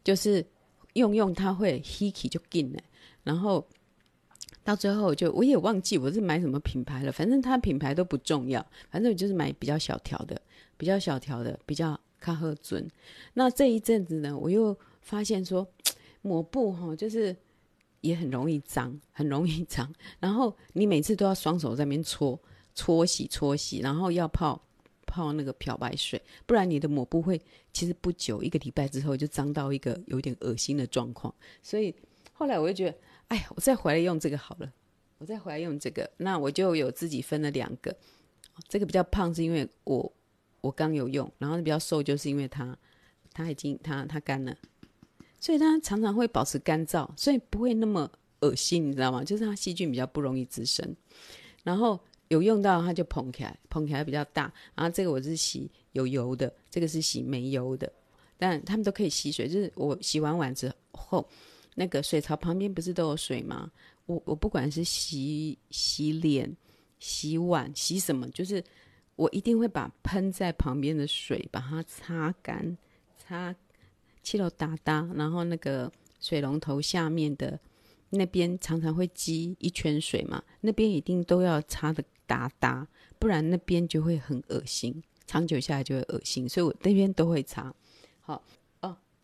[0.02, 0.42] 就是
[0.94, 2.80] 用用它会 hickey 就紧了，
[3.22, 3.62] 然后。
[4.64, 10.40] 到最后就我也忘记我是买什么品牌了，反正它品牌都不重要，反正我就是买比较小条的，
[10.77, 12.88] 比较小条的，比较卡赫尊。
[13.35, 15.66] 那这一阵子呢，我又发现说
[16.20, 17.37] 抹布哈，就是
[18.03, 19.92] 也很容易脏，很容易脏。
[20.20, 22.38] 然后你每次都要双手在那边搓
[22.75, 24.62] 搓洗搓洗，然后要泡
[25.07, 27.40] 泡那个漂白水，不然你的抹布会
[27.72, 31.35] 其实不久一个礼拜之后就脏到一个有点恶心的状况。
[31.62, 31.92] 所以
[32.33, 32.96] 后来我就觉得。
[33.33, 34.71] 哎，我再回来用这个好了。
[35.16, 37.97] 我再回来用这个，那我就有自己分了两个。
[38.68, 40.12] 这个比较胖，是因为我
[40.61, 42.77] 我刚有用，然后比较瘦，就是因为它
[43.33, 44.55] 它已经它它干了，
[45.40, 49.25] 所以它常常会保持干燥，所以不会那么恶心，你知道吗？
[49.25, 50.95] 就是它细菌比较不容易滋生。
[51.62, 54.53] 然后有用到它就膨起来，膨起来比较大。
[54.75, 57.90] 然后这个我是洗有油的，这个是洗没油的，
[58.37, 59.49] 但它们都可以吸水。
[59.49, 61.27] 就是我洗完碗之后。
[61.74, 63.70] 那个水槽旁边不是都有水吗？
[64.06, 66.54] 我我不管是洗洗脸、
[66.98, 68.62] 洗碗、洗什么，就是
[69.16, 72.76] 我一定会把喷在旁边的水把它擦干，
[73.16, 73.54] 擦
[74.22, 77.58] 七楼哒哒，然后那个水龙头下面的
[78.11, 82.87] 那边常常会积一圈水嘛，那边一定都要擦的哒哒，
[83.18, 87.74] 不然那边就会很恶心，长久下来就会恶心，所以我那边都会擦。
[88.20, 88.42] 好。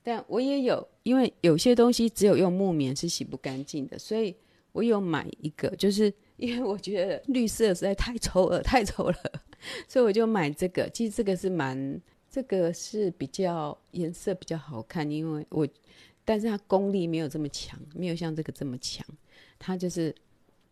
[0.08, 4.34] 但我也有，因为有些东西只有用木棉是洗不干净的，所以
[4.72, 9.16] 我有买一个，就是 因为我觉得绿色实在太丑了，太丑了，
[9.86, 10.88] 所以我就买这个。
[10.88, 15.68] 其实这个是蛮，这个是比较颜色比较好看，因为我，
[16.24, 19.06] 但是它功力没有这么强，没有像这个这么强。
[19.58, 20.14] 它就是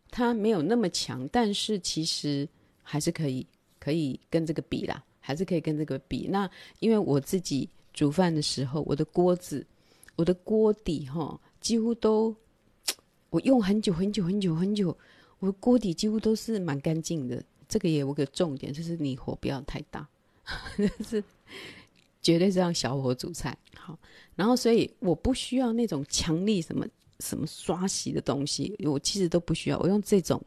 [0.09, 2.49] 它没有那么强，但是其实
[2.81, 3.45] 还是可以，
[3.79, 6.27] 可以跟这个比啦，还是可以跟这个比。
[6.31, 7.69] 那因为我自己。
[7.97, 9.65] 煮饭的时候，我的锅子，
[10.15, 12.35] 我的锅底哈，几乎都
[13.31, 14.95] 我用很久很久很久很久，
[15.39, 20.07] 我的锅底几乎都是蛮干净的，这个也有个重点，就是你火不要太大，
[20.77, 21.23] 就是
[22.21, 23.57] 绝对是让小火煮菜。
[23.75, 23.97] 好，
[24.35, 26.85] 然后所以我不需要那种强力什么
[27.19, 30.39] 什么刷洗的东西，我其实都不需要，我用这种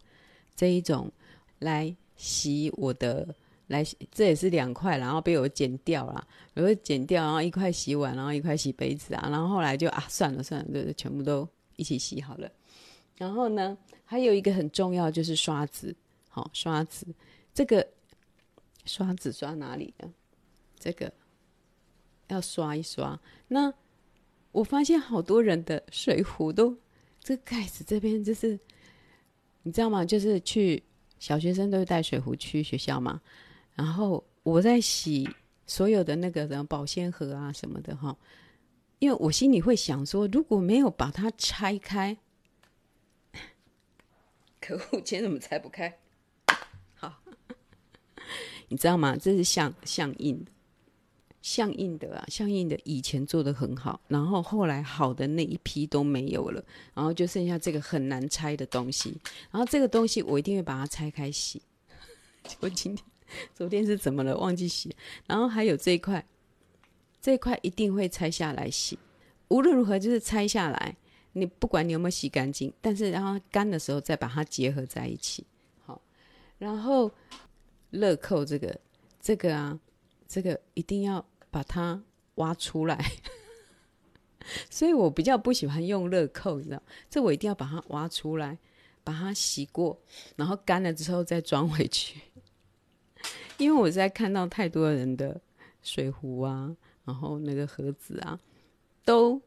[0.54, 1.10] 这一种
[1.58, 3.34] 来洗我的。
[3.70, 6.26] 来，这也是两块，然后被我剪掉了。
[6.54, 9.28] 我会剪掉，然后一块洗碗，然后一块洗杯子啊。
[9.30, 12.50] 然后后来就啊，算了算了，就，全部都一起洗好了。
[13.16, 15.94] 然后呢，还有一个很重要就是刷子，
[16.28, 17.06] 好、刷子，
[17.54, 17.86] 这个
[18.86, 20.10] 刷子刷哪里的？
[20.76, 21.12] 这个
[22.26, 23.18] 要刷一刷。
[23.46, 23.72] 那
[24.50, 26.76] 我发现好多人的水壶都
[27.22, 28.58] 这个盖子这边就是，
[29.62, 30.04] 你知道吗？
[30.04, 30.82] 就是去
[31.20, 33.20] 小学生都会带水壶去学校嘛。
[33.80, 35.26] 然后我在洗
[35.66, 38.14] 所有的那个什么保鲜盒啊什么的哈，
[38.98, 42.14] 因为我心里会想说，如果没有把它拆开，
[44.60, 45.98] 可恶，钱怎么拆不开？
[46.92, 47.22] 好，
[48.68, 49.16] 你知道吗？
[49.16, 50.50] 这是象象印的，
[51.40, 56.62] 象印的啊，象印的以前做得很好，然后后来好的那一批都没有了，
[56.92, 59.16] 然后就剩下这个很难拆的东西，
[59.50, 61.62] 然后这个东西我一定会把它拆开洗。
[62.60, 63.02] 我今天。
[63.54, 64.36] 昨天是怎么了？
[64.36, 64.94] 忘记洗。
[65.26, 66.24] 然后还有这一块，
[67.20, 68.98] 这一块一定会拆下来洗。
[69.48, 70.96] 无论如何，就是拆下来，
[71.32, 75.44] 你不管你有没有洗干净，但是让它干的时候再把它结合在一起。
[75.84, 76.00] 好，
[76.58, 77.10] 然后
[77.90, 78.80] 乐扣这个，
[79.20, 79.78] 这个啊，
[80.28, 82.00] 这个一定要把它
[82.36, 82.98] 挖出来。
[84.70, 86.82] 所以我比较不喜欢用乐扣，你知道？
[87.10, 88.56] 这我一定要把它挖出来，
[89.04, 90.00] 把它洗过，
[90.36, 92.20] 然后干了之后再装回去。
[93.60, 95.38] 因为我在看到太多人的
[95.82, 98.40] 水壶啊，然后那个盒子啊，
[99.04, 99.40] 都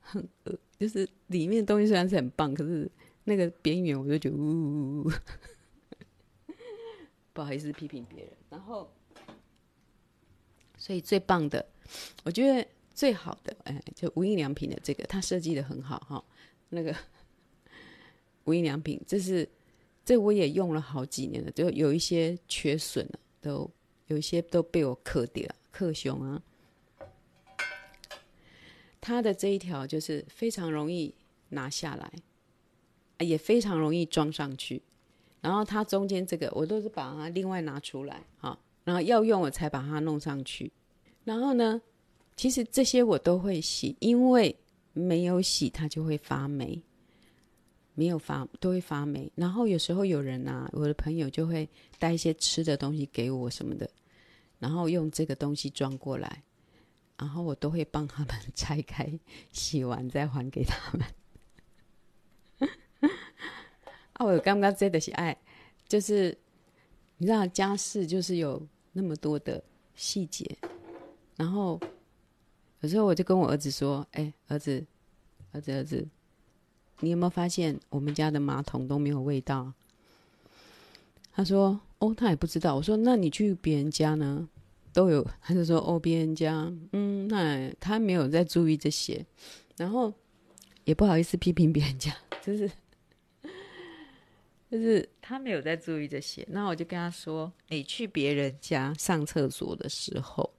[0.00, 2.90] 很呃，就是里面的东西虽然是很棒，可是
[3.22, 5.12] 那个边缘我就觉得呜呜呜，
[7.32, 8.32] 不好意思批评别人。
[8.50, 8.90] 然后，
[10.76, 11.64] 所以最棒的，
[12.24, 16.24] 我觉得最好的，哎，就无印良品的这个，它设计的很好哈。
[16.70, 16.92] 那个
[18.44, 19.48] 无印良品，这是
[20.04, 23.20] 这我也用了好几年了，就有一些缺损了。
[23.46, 23.70] 都
[24.08, 26.42] 有一些都被我克掉，克熊啊。
[29.00, 31.14] 它的这一条就是非常容易
[31.50, 32.12] 拿下来，
[33.24, 34.82] 也非常容易装上去。
[35.40, 40.72] 然后它中间这个，我都是把它另外拿出来，好，然后要用我才把它弄上去。
[41.22, 41.80] 然后呢，
[42.34, 44.56] 其实这些我都会洗，因为
[44.92, 46.82] 没有洗它就会发霉。
[47.96, 51.66] 没有发都会发霉，然后有时候有人啊，我的朋友就会
[51.98, 53.90] 带一些吃的东西给我什么的，
[54.58, 56.42] 然后用这个东西装过来，
[57.16, 59.18] 然后我都会帮他们拆开，
[59.50, 61.06] 洗完再还给他们。
[64.12, 65.34] 啊，我刚刚真的是爱，
[65.88, 66.36] 就是
[67.16, 70.44] 你知道家事就是有那么多的细节，
[71.34, 71.80] 然后
[72.80, 74.84] 有时候我就跟我儿子说：“哎，儿子，
[75.52, 76.06] 儿子，儿子。”
[77.00, 79.72] 你有没有发现我们家的马桶都没有味道？
[81.32, 84.48] 他说：“哦，他也不知道。”我说：“那你去别人家呢？
[84.94, 89.22] 都有。”他就说：“哦，别人家，嗯，那他没有在注意这些，
[89.76, 90.10] 然后
[90.84, 92.70] 也不好意思批评别人家，就是
[94.70, 96.42] 就是他没有在注意这些。
[96.48, 100.50] 那我就跟他说：你去别人家上厕所的时候，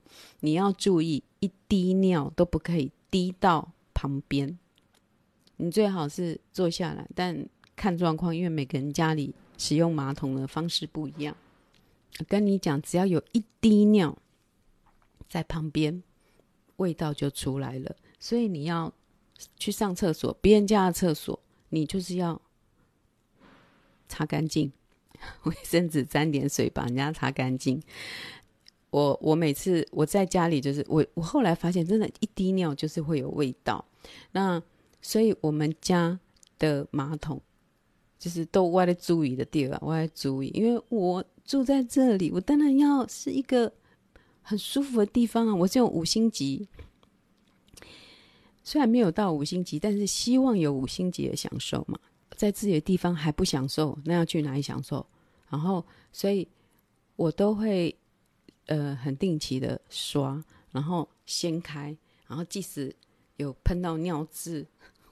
[0.42, 4.60] 你要注意一滴尿都不可以滴到旁边。”
[5.58, 11.36] 你最好是坐下来，但看状况，因为每个人家里使用马桶的方式不一样。
[12.28, 14.18] 跟你讲，只要有一滴尿
[15.30, 16.02] 在旁边，
[16.78, 17.96] 味道就出来了。
[18.20, 18.92] 所以你要
[19.58, 21.40] 去上厕所，别人家的厕所，
[21.70, 22.42] 你就是要
[24.08, 24.72] 擦干净，
[25.44, 27.80] 卫生纸沾点水把人家擦干净。
[28.90, 33.86] 我我每次我在家里，就是我我后来发现，真的，一滴尿就是会有味道。
[34.32, 34.60] 那
[35.02, 36.20] 所以我们家
[36.60, 37.42] 的马桶
[38.20, 43.72] 就是都我在注意的地方，我在注意，因为我住在这里，我当然要是一个
[44.42, 45.56] 很舒服的地方啊。
[45.56, 46.68] 我是用五星级，
[48.64, 52.00] 虽然没有到五星级，但是希望有五星级的享受嘛。
[52.36, 55.04] 在自己的地方还不享受，那要去哪里享受？
[55.50, 56.48] 然后，所以
[57.16, 57.96] 我都会
[58.66, 62.96] 呃很定期的刷，然后掀开，然后即使
[63.38, 64.68] 有喷到尿渍。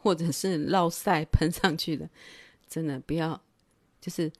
[0.06, 2.08] 或者是落塞喷上去的，
[2.70, 3.42] 真的不要，
[4.00, 4.32] 就是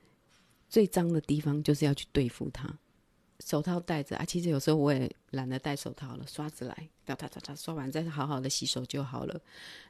[0.69, 2.69] 最脏的地方就是要去对付它，
[3.39, 9.41] 手套戴着啊，其实有时候我也懒得戴手套了，刷子来，哒哒哒哒刷完再好好的洗手就好了。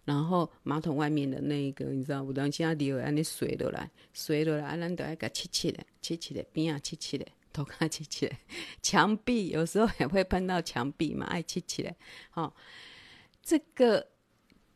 [0.06, 8.36] 然后马桶外面的那一个，你知道，有当时啊流安尼水落来，水落来，咱都要给切切的，切切的边啊切切的，头壳切切的，
[8.82, 11.94] 墙壁有时候也会碰到墙壁嘛，爱切切的。
[12.32, 12.56] 好，
[13.46, 14.06] 这个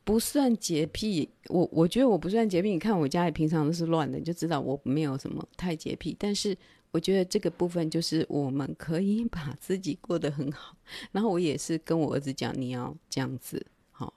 [0.05, 2.69] 不算洁癖，我我觉得我不算洁癖。
[2.69, 6.57] 你看我家里平常都是乱的，你就知道我没有什么太洁癖，但是。
[6.91, 10.75] 我觉得这个部分就是我们可以把自己过得很好，
[11.11, 14.11] 然后我也是跟我儿子讲，你要这样子，好，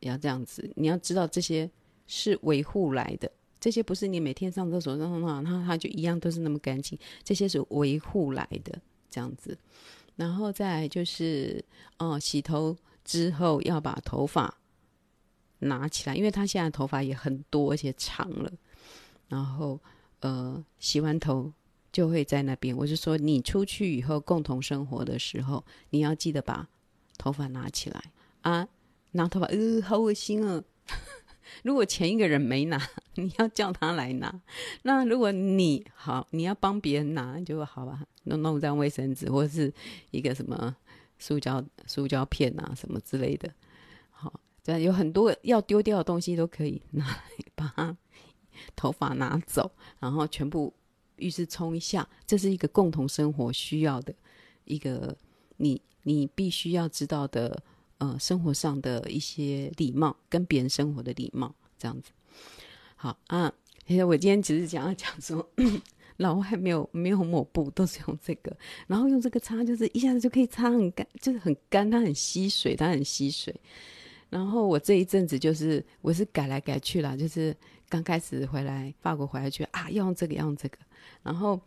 [0.00, 1.70] 要这样子，你要知道这些
[2.06, 9.58] 是维护来的，这些不是你每天上厕所上上，他他就一样都是那么干净，这些是维护来的，这样子，
[10.16, 11.62] 然后再来就是，
[11.98, 14.56] 哦，洗头之后要把头发
[15.58, 18.50] 拿起来，因为他现在头发也很多而且长了，
[19.28, 19.78] 然后
[20.20, 21.52] 呃，洗完头。
[21.94, 26.68] 就会在那边，我就说你出去以后共同生活的时候，你要记得把
[27.16, 28.02] 头发拿起来
[28.42, 28.66] 啊，
[29.12, 30.60] 拿头发，呃，好恶心啊！
[31.62, 32.82] 如果前一个人没拿，
[33.14, 34.40] 你要叫他来拿。
[34.82, 39.72] 那如果你好，你要帮别人拿，就好吧，弄弄张卫生纸或是
[40.10, 40.74] 一个什么
[41.18, 43.52] 塑胶塑胶片啊，什么之类的。
[44.10, 47.22] 好，这样有很多要丢掉的东西都可以拿来
[47.54, 47.96] 把
[48.76, 50.72] 头发拿走，然后全部。
[51.18, 54.12] 浴室冲一下，这是一个共同生活需要的
[54.64, 55.16] 一个
[55.58, 57.62] 你你必须要知道的
[57.98, 62.10] 呃生活上的一些礼貌，跟别人生活的礼貌这样子。
[62.96, 63.54] 好啊，
[63.86, 65.48] 其实我今天只是想要讲说，
[66.16, 73.54] 老外没有没有抹布，都是用这个，然后用这个擦，就是一下子就可以擦很干，就是很干，它很吸水，它很吸水。
[74.30, 77.56] 然后我这一阵子就是我是改来改去啦，就是
[77.88, 80.78] 刚开始回来法国回来去啊，要用这个要用这个。
[81.22, 81.60] 然后，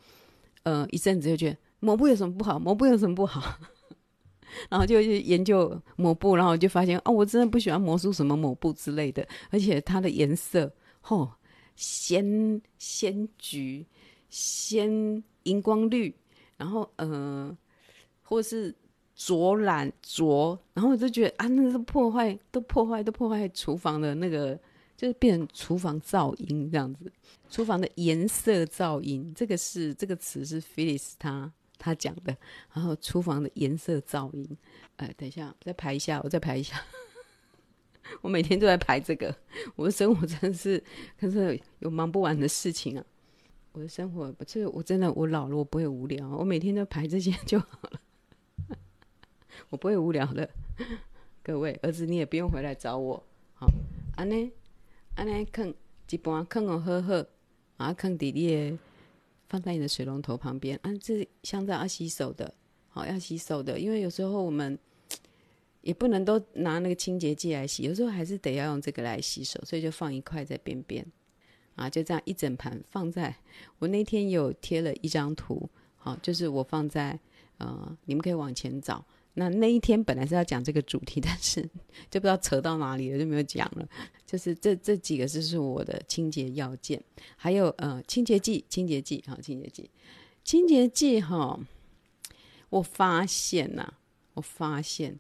[0.63, 2.59] 呃，一阵子就觉得抹布有什么不好？
[2.59, 3.57] 抹布有什么不好？
[4.69, 11.33] 然后就去研究抹布，然后就发现哦，我真的不喜欢抹出什么抹布之类的，而且它的颜色，吼、哦，
[11.75, 13.85] 鲜鲜橘、
[14.29, 16.13] 鲜荧光绿，
[16.57, 17.57] 然后呃，
[18.23, 18.73] 或是
[19.15, 24.59] 卓蓝卓，然后我就觉得啊，那个破坏都破坏都破坏厨房的那个。
[24.97, 27.05] 就是变成厨房噪音这样子，
[27.51, 32.35] 厨房的颜色噪音，这个是这个词是 Phyllis 他他讲的。
[32.73, 34.57] 然后厨房的颜色噪音，
[34.95, 36.81] 哎，等一下，再排一下，我再排一下。
[38.21, 39.37] 我每天都在排这个，
[39.75, 40.83] 我的生活真的是，
[41.19, 43.05] 可是有忙不完的事情啊。
[43.77, 48.01] 我的生活，这个我真的我老了，我不会无聊，我每天都排这些就好了，
[49.69, 50.49] 我不会无聊的。
[51.43, 53.67] 各位儿子，你也不用回来找我，好，
[54.15, 54.51] 安呢？
[55.13, 55.71] 安尼坑
[56.09, 57.29] 一般坑哦呵呵，
[57.77, 58.79] 啊坑底的
[59.47, 60.79] 放在你的水龙头旁边。
[60.81, 62.51] 啊，这香皂要洗手的，
[62.89, 64.75] 好要洗手的，因为有时候我们
[65.81, 71.05] 也不能都拿那个清洁剂来洗，有时候还是得要用这个来洗手，所以就放一块在边边，
[71.77, 73.33] 啊，就这样一整盘放在。
[73.79, 77.17] 我那天有贴了一张图，好，就是我放在
[77.59, 79.05] 呃，你们可以往前找。
[79.35, 81.61] 那那一天本来是要讲这个主题， 但是
[82.09, 83.87] 就不知道扯到哪里了，就没有讲了。
[84.25, 86.99] 就是这这几个就是我的清洁要件，
[87.35, 89.89] 还有呃清洁剂，清洁剂哈，清洁剂，
[90.43, 91.59] 清洁剂哈。
[92.69, 93.93] 我发现呐、
[94.33, 95.19] 我发现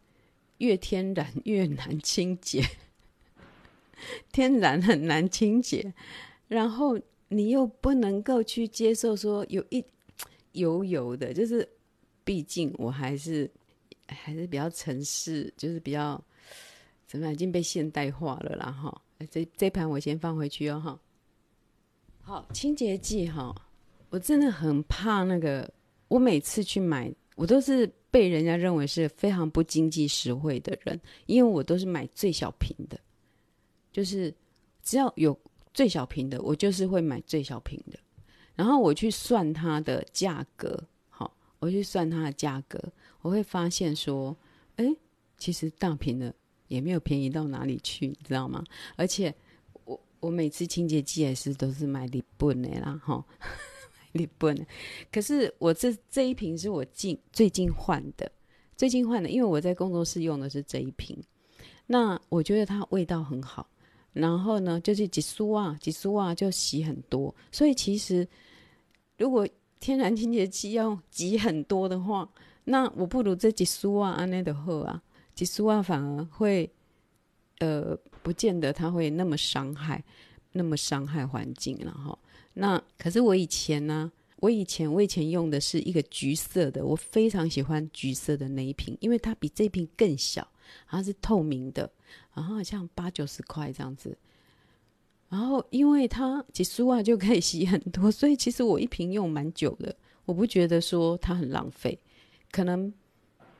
[0.57, 2.67] 越天然越难清洁，
[4.33, 5.93] 天然很难清洁，
[6.47, 9.83] 然后你又不能够去接受说有一
[10.53, 11.67] 油油的，就是
[12.23, 13.49] 毕竟我还是。
[14.09, 16.23] 还是比较城市，就是比较
[17.05, 19.01] 怎么样，已经被现代化了啦哈。
[19.29, 20.99] 这这盘我先放回去哦哈。
[22.21, 23.53] 好，清洁剂哈，
[24.09, 25.69] 我真的很怕那个。
[26.07, 32.97] 我每次去买，我都是被人家认为是非常不经济实惠的人，因为我都是买最小瓶的，
[33.91, 34.33] 就是
[34.81, 35.37] 只要有
[35.77, 37.99] 最小瓶的，我就是会买最小瓶的。
[38.55, 42.81] 然后我去算它的价格，好，我去算它的价格。
[43.21, 44.35] 我会发现说，
[44.77, 44.85] 哎，
[45.37, 46.33] 其实大瓶的
[46.67, 48.63] 也没有便宜到哪里去，你知道吗？
[48.95, 49.31] 而且
[49.83, 53.23] 我我每次清洁剂也是都是买日本的啦，哈，
[54.13, 54.65] 日本的。
[55.11, 58.31] 可是我这这一瓶是我近最近换的，
[58.75, 61.15] 最近换的，因为我在工作室用的是这一瓶。
[61.85, 63.69] 那我觉得它味道很好，
[64.19, 67.33] 然后呢，就是几梳啊，几梳啊，就洗很多。
[67.51, 68.27] 所以其实
[69.17, 69.47] 如果
[69.79, 72.27] 天然清洁剂要挤很多的话，
[72.65, 75.01] 那我不如这几梳啊，安内的货啊，
[75.35, 76.69] 几梳啊反而会，
[77.59, 80.03] 呃，不见得它会那么伤害，
[80.51, 82.17] 那么伤害环境了哈。
[82.53, 90.47] 那可是我以前呢，我以前我以前用的是一个橘色的，我非常喜欢橘色的那一瓶，因为它比这瓶更小，
[90.87, 91.89] 它是透明的，
[92.37, 94.15] 然后好像八九十块这样子。
[95.27, 101.99] 然后因为它几十万就可以 洗很多，所以其实我一瓶用蛮久的，我不觉得说它很浪费。
[102.51, 102.93] 可能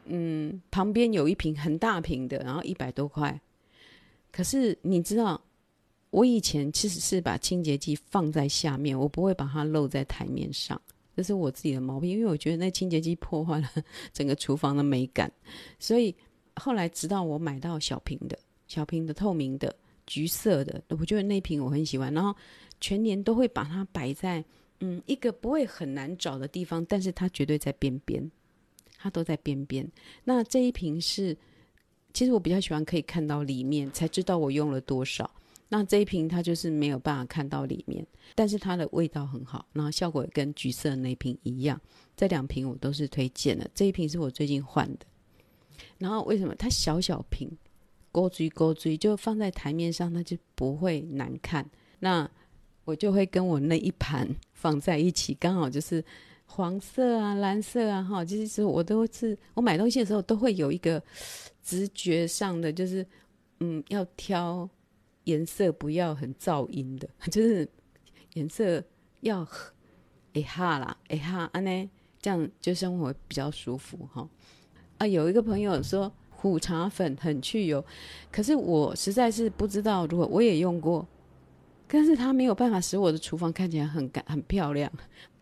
[0.06, 3.42] 嗯，旁边有一瓶很大瓶的，然后一百多块。
[4.32, 5.42] 可是你知道，
[6.12, 10.82] 我以前其实是把清洁剂放在下面，我不会把它露在台面上，
[11.14, 13.70] 这是我自己的毛病，因为我觉得那清洁剂破坏了
[14.14, 15.30] 整个厨房的美感。
[15.80, 16.16] 所以
[16.56, 22.14] 后来直到我买到小瓶的、小瓶的透明的橘色的，我觉得那瓶我很喜欢。
[22.14, 22.36] 然后
[22.80, 24.44] 全年都会把它摆在
[24.80, 28.30] 嗯一个不会很难找的地方，但是它绝对在边边，
[28.98, 29.90] 它都在边边。
[30.24, 31.38] 那这一瓶是。
[32.14, 35.30] 其实我比较喜欢可以看到里面，才知道我用了多少。
[35.70, 38.04] 那这一瓶它就是没有办法看到里面，
[38.34, 41.80] 但是它的味道很好，然后效果也跟橘色的那瓶一样。
[42.16, 45.06] 这两瓶我都是推荐的，这一瓶是我最近换的。
[46.00, 47.48] 然后为什么它小小瓶，
[48.18, 51.64] 勾追勾追，就放在台面上，它就不会难看。
[52.00, 52.28] 那
[52.84, 56.04] 我就会跟我那一盘放在一起，刚好就是
[56.48, 61.00] 黄色啊、蓝色啊，哈，其实我都是我买东西的时候都会有一个。
[61.62, 63.06] 直觉上的就是，
[63.60, 64.70] 嗯，要挑
[65.26, 67.68] 颜色不要很噪音的， 就是
[68.36, 68.82] 颜色
[69.20, 69.46] 要
[70.32, 71.90] 哎哈啦，哎哈安呢，
[72.22, 74.30] 这样就生活比较舒服哈。
[74.98, 76.10] 啊，有一个朋友说
[76.40, 77.84] 苦茶粉很去油，
[78.32, 81.06] 可是我实在是不知道，如何我也用过，
[81.88, 84.92] 但是它没有办法使我的厨房看起来很干很漂亮，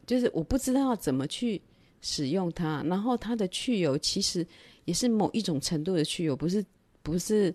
[0.08, 1.62] 就是我不知道怎么去
[2.02, 4.48] 使用它，然后它的去油其实。
[4.86, 6.64] 也是某一种程度的去油，不是
[7.02, 7.52] 不是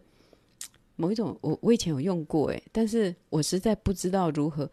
[0.96, 1.38] 某一种。
[1.40, 4.68] 我我以前有用过诶，但是我实在不知道如何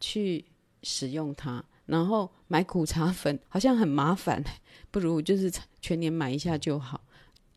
[0.00, 0.44] 去
[0.82, 1.64] 使用它。
[1.86, 4.42] 然后买苦茶粉好像很麻烦，
[4.90, 5.48] 不如就是
[5.80, 7.00] 全年买一下就好。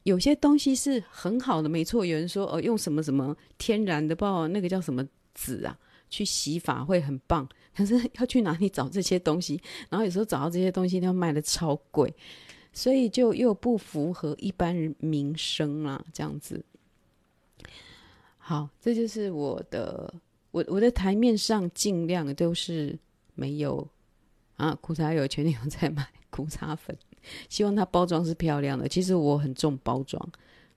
[0.05, 2.05] 有些东西是很好的，没错。
[2.05, 5.03] 有人说哦，用什么什么天然的，不知道那个叫什么
[5.33, 5.75] 籽啊，
[6.11, 7.49] 去洗发会很棒。
[7.75, 9.59] 可是要去哪里找这些东西？
[9.89, 12.13] 然后有时候找到这些东西，都要卖的超贵。
[12.71, 16.63] 所以就又不符合一般人民生啦，这样子。
[18.37, 20.13] 好，这就是我的，
[20.51, 22.95] 我我的台面上尽量都是
[23.33, 23.87] 没有
[24.57, 26.95] 啊苦茶有，全年有在买苦茶粉，
[27.49, 28.87] 希望它包装是漂亮的。
[28.87, 30.29] 其实我很重包装，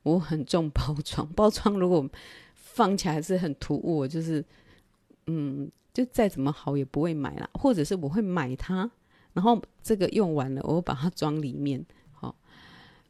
[0.03, 2.09] 我很重包装，包装如果
[2.55, 4.45] 放起来是很突兀，就是
[5.27, 8.91] 嗯，就再怎么好也不会买啦，或者是我会买它。
[9.35, 11.85] 然后这个用完了，我把它装里面。
[12.13, 12.35] 好，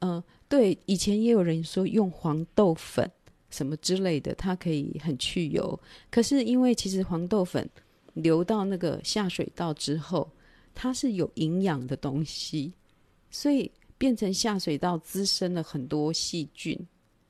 [0.01, 3.11] 呃，对，以前也有人说用黄豆粉
[3.49, 5.79] 什么之类的，它可以很去油。
[6.11, 7.67] 可是因为其实黄豆粉
[8.15, 10.31] 流到那个下水道之后，
[10.75, 12.75] 它是有营养的东西，
[13.31, 16.79] 所以变成下水道滋生了很多细菌，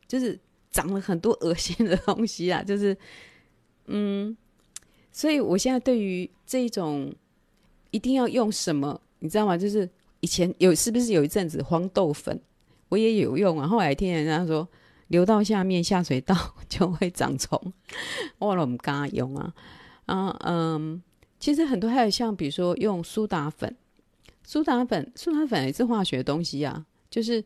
[0.07, 0.39] 就是
[0.71, 2.63] 长了很多恶心的东西啊。
[2.67, 2.97] 就是，
[3.87, 4.37] 嗯，
[5.11, 7.15] 所以我现在对于这种。
[7.91, 9.01] 一定要用什么？
[9.21, 9.57] 你知道吗？
[9.57, 9.89] 就是
[10.21, 12.39] 以前有，是不是有一阵子黄豆粉，
[12.91, 13.67] 我也有用啊。
[13.67, 14.69] 后来听人家说，
[15.07, 16.37] 流到下面下水道
[16.69, 17.73] 就会长虫，
[18.41, 19.55] 忘了我们刚刚用啊
[20.05, 21.03] 啊嗯，
[21.41, 23.75] 其实很多还有像比如说用苏打粉，
[24.49, 27.45] 苏打粉苏打粉也是化学的东西啊，就是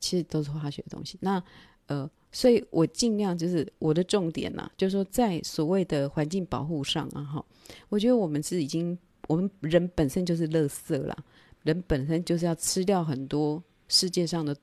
[0.00, 1.18] 其实都是化学的东西。
[1.20, 1.42] 那
[1.88, 7.44] 呃，所以我尽量就是我的重点呐、啊，就是说在所谓的环境保护上啊，哈，
[7.90, 8.98] 我觉得我们是已经。
[9.26, 11.14] 我们人本身就是垃圾啦，
[11.62, 14.56] 人本身就是要吃掉很多世界上的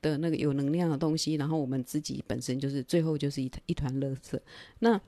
[0.00, 4.40] 的那个有能量的东西，然后我们自己本身就是最后就是一一团垃圾。
[4.78, 4.98] 那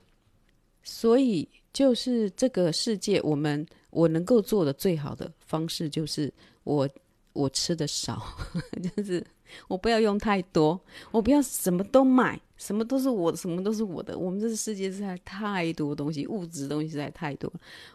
[0.83, 1.49] 所以
[1.79, 6.29] 就是这个世界，我们我能够做的最好的方式就是
[6.65, 6.89] 我
[7.31, 8.21] 我吃的少，
[8.97, 9.25] 就是
[9.69, 10.77] 我不要用太多，
[11.09, 14.17] 我不要什么都买，什么都是我，什么都是我的。
[14.19, 17.49] 我们这个世界实在太多东西，物质东西实在太多，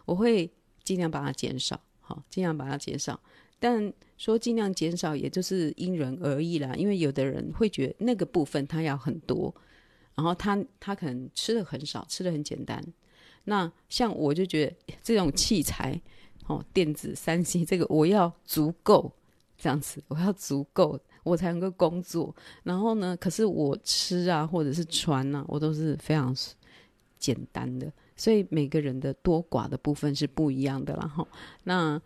[0.05, 0.49] 我会。
[0.83, 3.19] 尽量把它减少，好，尽量把它减少。
[3.59, 6.75] 但说尽量减少，也就是因人而异啦。
[6.75, 9.51] 因为有的人会觉得那个部分他要很多，
[10.13, 12.79] 然后他他可能吃的很少，吃的很简单。
[13.45, 15.99] 那像我就觉得这种器材，
[16.47, 19.11] 哦，电子三 C 这个我要足够
[19.57, 22.35] 这样子，我要足够，我才能够工作。
[22.63, 26.35] 然后呢，可是我吃啊，或者是穿啊，我都是非常
[27.17, 27.91] 简单的。
[28.17, 31.27] 所以每个人的多寡的部分是不一样的啦，哈。
[31.63, 32.01] 那，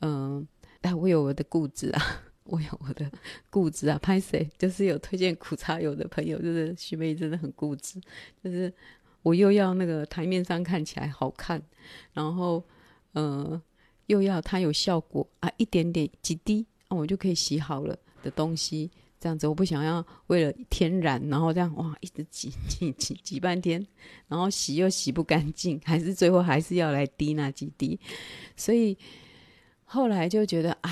[0.00, 0.46] 嗯、
[0.80, 2.02] 呃，我有我的固执啊，
[2.44, 3.10] 我有我的
[3.50, 3.98] 固执啊。
[4.00, 4.48] 拍谁？
[4.56, 8.00] 就是有推荐苦茶油的朋友，就是徐妹真的很固执，
[8.42, 8.72] 就是
[9.22, 11.62] 我又要那个台面上看起来好看，
[12.12, 12.62] 然后，
[13.12, 13.62] 嗯、呃，
[14.06, 18.90] 又要它有效果啊，一点点几滴啊，我就可以洗好了的东西。
[19.22, 23.86] 这样子，我不想要为了天然，然后这样哇，一直挤挤挤挤半天，
[24.28, 28.00] 然后洗又洗不干净，还是最后还是要来滴那几滴。
[28.56, 28.96] 所以
[29.84, 30.90] 后来就觉得，啊，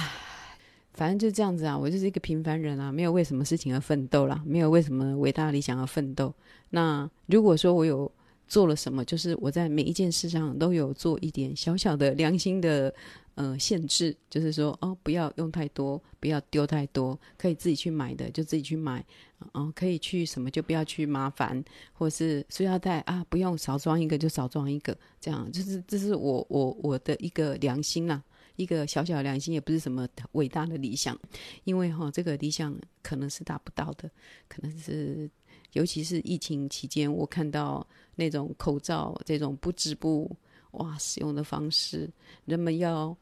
[0.93, 6.35] 反正就这样子啊，我就是一个平凡人啊，没有为什么事情而奋斗啦，没有为什么伟大理想而奋斗。
[6.69, 8.13] 那如果说我有
[8.49, 12.93] 做了什么，就是我在每一件事上都有做一点小小的良心的。
[13.35, 19.07] 呃，限制就是说，哦，不要用太多，不要丢太多，可以自己去买的就自己去买，
[19.53, 28.21] 哦，可以去什么就不要去麻烦，或是塑料袋啊，不用少装一个就少装一个，这样就是这是我我我的一个良心啦，
[28.57, 31.17] 一个小小的良心，也不是什么伟大的理想，
[31.63, 34.11] 因为哈、这个理想可能是达不到的，
[34.49, 35.31] 可能是
[35.73, 40.35] 尤其是疫情期间，我看到那种口罩这种不织布
[40.73, 42.11] 哇使用的方式，
[42.45, 43.17] 人们要。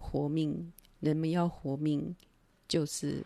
[0.00, 2.14] 活命，人们要活命，
[2.68, 3.22] 就是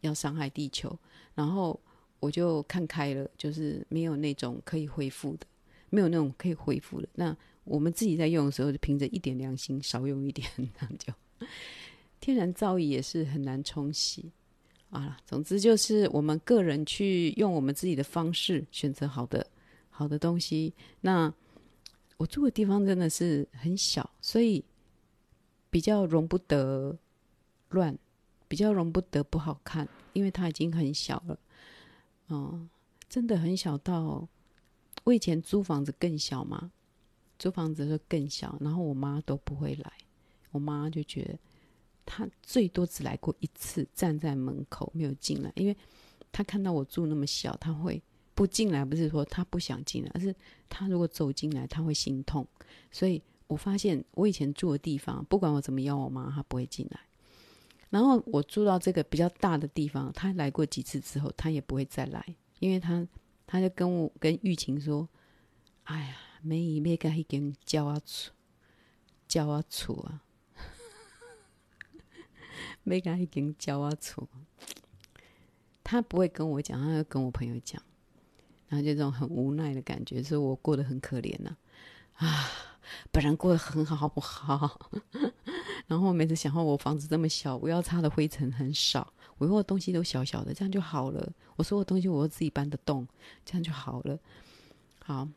[0.00, 0.98] 要伤害地球。
[1.34, 1.78] 然后
[2.20, 5.46] 我就看开了，就是没有那种可以恢复的，
[5.90, 7.08] 没有那种可以恢复的。
[7.14, 10.48] 那我们自己在用的时候，就凭着一点良心，少用一点，
[10.80, 11.12] 那就
[12.18, 14.32] 天然造诣也是很难冲洗
[14.90, 15.18] 啊。
[15.26, 19.46] 总之就是我们个人去用我们自己的方式选择好的
[19.88, 20.74] 好的东西。
[21.00, 21.32] 那
[22.16, 24.64] 我住的地方真的是很小，所以。
[25.72, 26.98] 比较容不得
[27.68, 27.96] 乱，
[28.48, 31.38] 比较容不得不好看，因为它已经很小了，
[32.26, 32.68] 哦，
[33.08, 34.28] 真的很小到
[35.04, 36.72] 我以前租房子更小嘛，
[37.38, 39.92] 租房子就更小，然后我妈都不会来，
[40.50, 41.38] 我妈就觉得
[42.04, 45.76] 他最多只来过一次，站在门口没有进来，因为
[46.32, 48.02] 他看到我住那么小，他会
[48.34, 50.34] 不进来，不是说他不想进来，而是
[50.68, 52.46] 他如果走进来，他会心痛，
[52.90, 53.22] 所以。
[53.50, 57.00] 我发现我以前住的地方，不管我怎么邀我妈，她不会进来。
[57.88, 62.24] 然后我住到这个比较大的地方，他来过几次之后，他也不会再来，
[62.60, 63.04] 因为他
[63.48, 65.08] 他就跟我跟玉琴说
[65.82, 68.30] ：“哎呀，没没跟一间叫啊处，
[69.26, 70.22] 叫啊处啊，
[72.82, 74.28] 没跟一间叫啊处。”
[75.84, 77.82] 他不会跟我讲，他要跟我朋友讲，
[78.68, 81.56] 然后就这种很无奈的感觉，说我过得很可怜呐，
[82.14, 82.26] 啊。
[82.26, 82.50] 啊
[83.12, 84.90] 本人过得很好，好不好？
[85.86, 91.32] 然后每次想到我房子这么小，我要擦的灰尘很少，我用的东西都小小的，这样就好了。
[91.54, 93.06] 我所有东西我都自己搬得动，
[93.44, 94.18] 这样就好了。
[95.04, 95.28] 好，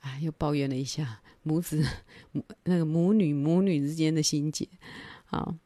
[0.00, 1.84] 哎，又抱怨了一下母子
[2.30, 4.68] 母那个母女母女之间的心结。
[5.24, 5.56] 好，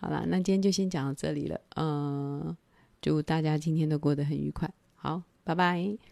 [0.00, 1.60] 好了，那今天就先讲到这里了。
[1.76, 2.56] 嗯、
[3.02, 4.72] 祝大家今天都过得很愉快。
[4.96, 6.09] 好，拜拜。